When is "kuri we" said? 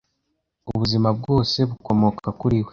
2.39-2.69